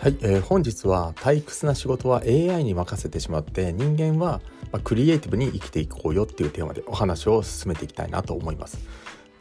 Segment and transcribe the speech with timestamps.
[0.00, 4.40] はい、えー、本日は退屈な仕事は AI に任せてしまって人間は、
[4.82, 8.78] クリエイティブに生きていこうよっていうテーマでお話を進めていきたいなと思います。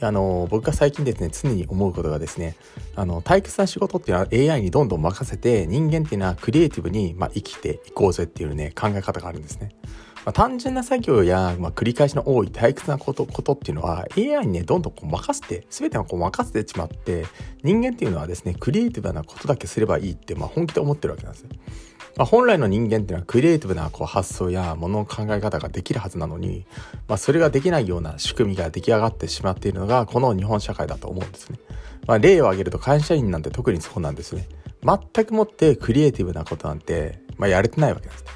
[0.00, 2.56] あの僕が最近ですね常に思うことがですね
[2.96, 9.70] あの退屈な仕事っていうのは AI にどんどん任せて人間っていうのはクリエイティブに、まあ、生きていこうぜっていうね考え方があるんですね。
[10.24, 17.26] まあ、単純な作業や、まあ、繰り返しの多い退屈なことことっていうのは AI にねどんどんこう任せて全てをこう任せてしまって
[17.62, 21.48] 人間っていうのはですねクリエイティブなことだけすればいいって、まあ、本気で思ってるわけなんですよ。
[22.16, 26.66] まあ、本来の人間っていうのはクリエイティブなこう発想やものの考え方ができるはずなのに、
[27.06, 31.60] まあ、それができないような仕組みが出来上がってしまっているのがこの日本社会だと思うんですね。
[32.08, 34.48] まあ、例を挙げると会社員なんて特にそうなんですね。
[34.82, 38.30] 全くもってクリエイティブなことなんて、まあ、やれてないわけなんですね。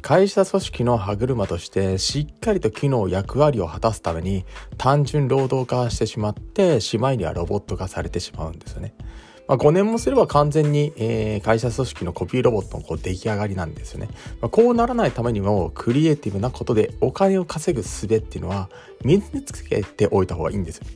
[0.00, 4.44] 会社組織の歯車としてしっかりと機能役割を果たすために
[4.78, 8.94] 単純労働化してしまってしまいにはロボット化されてしまうんですよね。
[9.50, 14.08] まあ、5年もすれば完全に、えー、会社組織のコピーロボットのこう出来上がりなんですよね。
[14.40, 18.70] まあ、こうならないためにもクリエイティブなことでお金を稼ぐ術っていうのは
[19.04, 20.86] 身につけておいた方がいいんですよ。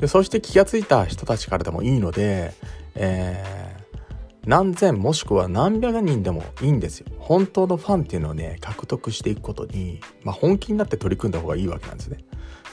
[0.00, 2.54] でそして気がついた人たちからでもいいので、
[2.96, 3.65] え
[4.46, 7.06] 何千もしくは何百人でもいいんですよ。
[7.18, 12.18] 本当のファンっていうのをね、獲得していくことに、まあ、本気になって取り組んだ方がいいわけなんですね。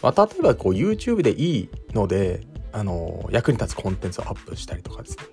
[0.04, 5.24] まあ、例えばこう YouTube でいいので、あの、役に立つコンテンツをアップしたりとかですね。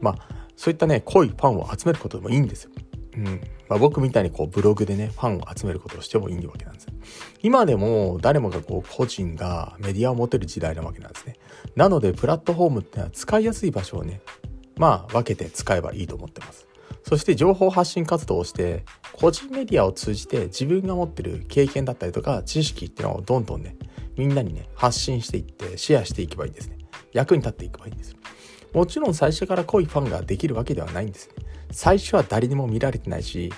[0.00, 2.70] まあ、そういったね、濃いファンを集めることでもいいんですよ。
[3.16, 3.40] うん。
[3.68, 6.94] まあ、僕みたいにこうブログでね、ファンを集めることをしてもいいわけなんですよ。
[7.42, 11.36] 今でも誰もがこう個人がメディアを持てる時代なわけなんですね。
[11.74, 14.20] なので、プラットフォームってのは使いやすい場所をね、
[14.76, 16.66] まあ分けて使えばいいと思ってます。
[17.02, 23.76] そして情報発信活動をして個人メディアを通じて自分が持ってる経験だったりとか知識っていうのをどんどんね
[24.16, 26.78] みんなにね発信していってシェアしていけばいいんですね。
[27.12, 28.14] 役に立っていけばいいんです
[28.74, 31.34] もちろん最初から濃いファンができるわけではないんですね。
[31.70, 33.52] 最初は誰にも見られてないし、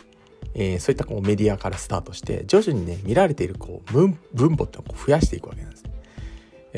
[0.54, 5.84] えー、そういったこうメディアからスタートして徐々にね見られているこう分母っていうのを増やしていくわけなんです。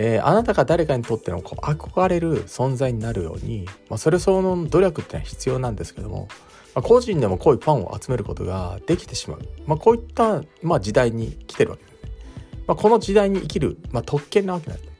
[0.03, 6.27] えー、あなたが誰かにとってのこう憧れる存在になるように、まあ、それ相応の努力っていうのは必要なんですけども、
[6.75, 11.99] まあ、個人でもこういうファンを集めることができてしまう、まあ、こういった、まあ、時代に来てるわけですね。
[12.66, 14.93] まあ、この時代に生きる、まあ、特権なわけなんですね。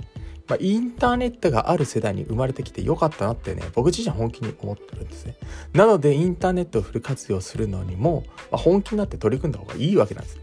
[0.49, 5.39] まあ、インターネットがある世代に生まれてきてよかったなってね、僕自身は本気に思ってるんですね。
[5.73, 10.43] なので、インターネットをフル活用するのにも、まあ、本気になって取り組んだ方がいいわけなんですね。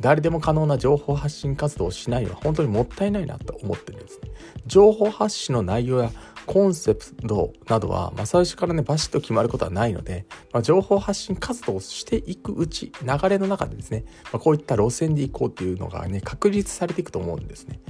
[0.00, 4.30] 誰でも可能な情報発信活動をしないのは本当にもったいないなと思ってるんですね。
[4.66, 6.10] 情報発信の内容や
[6.48, 17.80] コンセプトなどは、まあ、最初からね、バシッと決まることはないので、まあ、情報発信活動をしていくうち、流れの中でですね、まあ、こういった路線でいこうっていうのがね、確立されていくと思うんですね。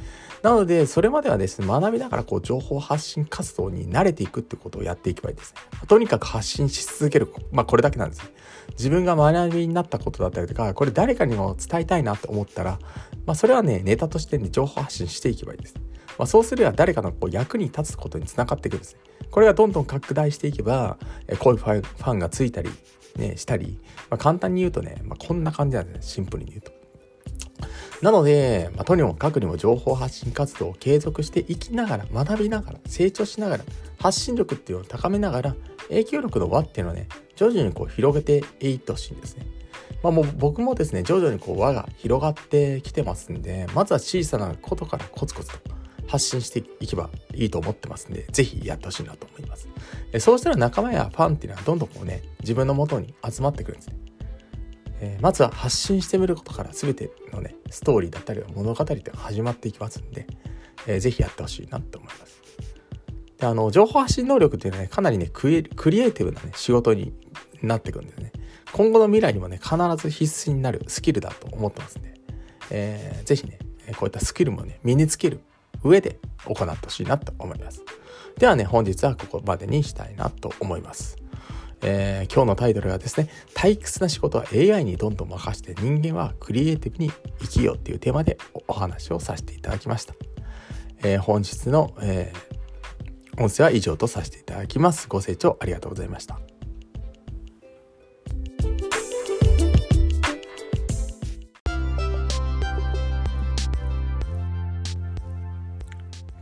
[0.42, 5.60] なので、それまではですね、学びながらこう情報発信活動に慣れていくってことをやっていけばいいですね。
[5.86, 7.32] とにかく発信し続ける。
[7.52, 8.30] まあこれだけなんですね。
[8.70, 12.80] 自分が学びになったことだったりとか、これ誰かにも伝えたいなと思ったら、
[13.25, 15.75] まあそれはね、ネタとしてね、情報発信していけばいいです。
[16.18, 19.00] まあそうすれば誰かのこう役に立つことにつながっていくんですね。
[19.30, 20.98] これがどんどん拡大していけば、
[21.38, 22.70] こういうファンがついたり、
[23.16, 23.78] ね、したり、
[24.10, 26.72] まあ、簡単に言うとね、まあ、こんな感じなんですね、シンプルに言うと。
[28.00, 33.64] なので、まあ、とにもかくにも情報発信活動を継続していきながら、学びながら、成長しながら、
[33.98, 35.56] 発信力っていうのを高めながら、
[35.88, 39.46] 影響力の輪っていうのをね、徐々にこう広げていってほしいんですね。
[40.02, 45.77] まあもう僕もですね、徐々にこう輪が広がってきてますんで、まずは小さなことからコツコツと
[46.08, 49.69] 発信していけばいいと思ってますんで、ぜひやってほしいなと思います。
[50.19, 53.98] そうしたら仲間やファンっていうのはどんどんこうね、自分の元に集まってくるんですね。
[55.00, 60.26] えー、まずは発信してみることから全てのねストーリーだったり物語って始まっていきますんで、
[60.86, 62.42] えー、ぜひやってほしいなと思います。
[63.38, 67.12] であの情報発信能力っていうのはねかなりねクリエイティブなね仕事に
[67.62, 68.32] なっていくんですね。
[68.72, 72.14] 今後の未来にもね必ず必須になるスキルだと思ってますんで、
[72.70, 73.58] えー、ぜひね
[73.96, 75.40] こういったスキルもね身につける
[75.82, 77.82] 上で行ってほしいなと思います。
[78.38, 81.16] ではね本日はここまでにしたいなと思います。
[81.82, 88.36] えー、今日のタイトルはですね退屈な仕事は AI にどんどん任して人間はクリエイティブに生きようっていうテーマで
[88.66, 90.14] お話をさせていただきました、
[91.02, 96.40] えー、本日の、えー、音声は以上とさせていただきますご清聴ありがとうございました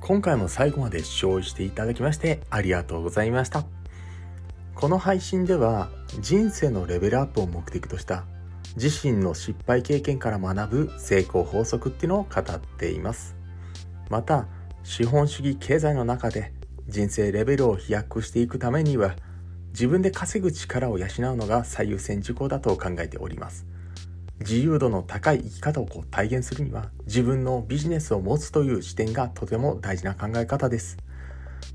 [0.06, 3.64] 今回も最後まで視聴していただきましてありがとうございました。
[4.76, 5.88] この配信では
[6.20, 8.24] 人生のレベルアップを目的とした
[8.76, 13.34] 自身の失敗経験から学ぶ成功法則っていうのを語っています
[14.10, 14.46] また
[14.84, 16.52] 資本主義経済の中で
[16.88, 19.16] 人生レベルを飛躍していくためには
[19.70, 23.64] 自分で稼ぐ力を養うのが最優先事項だと考えております
[24.40, 30.98] 自由度の高い生き方をこう体現するには自分のビジネスを持つという視点がとても大事な考え方です。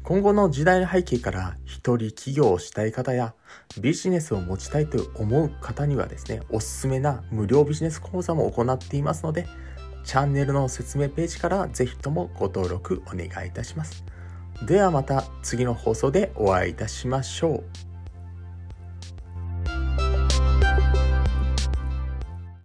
[0.03, 3.33] 今後の時代の背景から一人起業をしたい方や
[3.79, 9.47] ビジネスを持ちたいと思う方にはですねおすすめな無料ビジネス講座も行っていますので
[10.03, 14.03] チャンネルの説明ページからぜひともご登録お願いいたします。
[14.65, 17.90] ではまた次の放送でお会いいたしましょう。